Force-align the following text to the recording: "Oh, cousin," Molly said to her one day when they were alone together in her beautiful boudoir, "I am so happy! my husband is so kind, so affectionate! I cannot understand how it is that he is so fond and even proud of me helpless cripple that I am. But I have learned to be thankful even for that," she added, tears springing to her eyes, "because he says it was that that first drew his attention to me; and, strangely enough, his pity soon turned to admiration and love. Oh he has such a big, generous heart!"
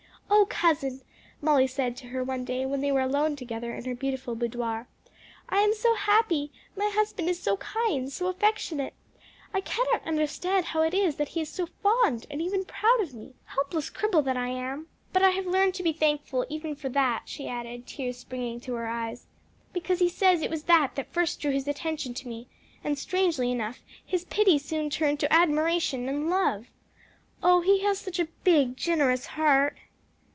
"Oh, 0.33 0.45
cousin," 0.45 1.01
Molly 1.41 1.67
said 1.67 1.95
to 1.97 2.07
her 2.07 2.23
one 2.23 2.45
day 2.45 2.65
when 2.65 2.81
they 2.81 2.91
were 2.91 3.01
alone 3.01 3.35
together 3.35 3.73
in 3.75 3.83
her 3.85 3.93
beautiful 3.95 4.33
boudoir, 4.35 4.87
"I 5.49 5.59
am 5.61 5.73
so 5.73 5.93
happy! 5.95 6.51
my 6.75 6.89
husband 6.93 7.29
is 7.29 7.39
so 7.39 7.57
kind, 7.57 8.11
so 8.11 8.27
affectionate! 8.27 8.93
I 9.53 9.61
cannot 9.61 10.05
understand 10.05 10.67
how 10.67 10.81
it 10.83 10.93
is 10.93 11.15
that 11.17 11.29
he 11.29 11.41
is 11.41 11.49
so 11.49 11.67
fond 11.83 12.25
and 12.31 12.41
even 12.41 12.63
proud 12.65 12.99
of 13.01 13.13
me 13.13 13.33
helpless 13.45 13.89
cripple 13.89 14.23
that 14.23 14.37
I 14.37 14.47
am. 14.49 14.87
But 15.13 15.21
I 15.23 15.31
have 15.31 15.45
learned 15.45 15.73
to 15.75 15.83
be 15.83 15.93
thankful 15.93 16.45
even 16.49 16.75
for 16.75 16.89
that," 16.89 17.23
she 17.25 17.47
added, 17.47 17.85
tears 17.85 18.17
springing 18.17 18.59
to 18.61 18.73
her 18.75 18.87
eyes, 18.87 19.27
"because 19.73 19.99
he 19.99 20.09
says 20.09 20.41
it 20.41 20.49
was 20.51 20.63
that 20.63 20.93
that 20.95 21.13
first 21.13 21.39
drew 21.41 21.51
his 21.51 21.67
attention 21.67 22.13
to 22.15 22.27
me; 22.27 22.47
and, 22.83 22.97
strangely 22.97 23.51
enough, 23.51 23.81
his 24.05 24.23
pity 24.25 24.57
soon 24.57 24.89
turned 24.89 25.19
to 25.19 25.31
admiration 25.33 26.07
and 26.07 26.29
love. 26.29 26.67
Oh 27.43 27.61
he 27.61 27.79
has 27.81 27.99
such 27.99 28.17
a 28.19 28.29
big, 28.43 28.75
generous 28.77 29.25
heart!" 29.27 29.77